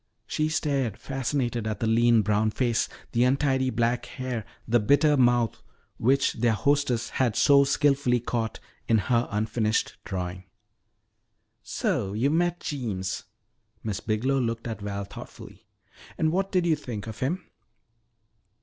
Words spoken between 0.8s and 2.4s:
fascinated, at the lean